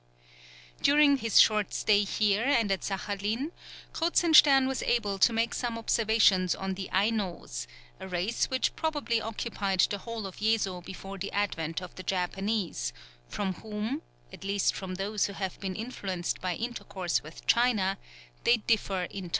[0.81, 3.51] During his short stay here and at Saghalien,
[3.93, 7.67] Kruzenstern was able to make some observations on the Ainos,
[7.99, 12.93] a race which probably occupied the whole of Yezo before the advent of the Japanese,
[13.29, 14.01] from whom
[14.33, 17.99] at least from those who have been influenced by intercourse with China
[18.43, 19.29] they differ entirely.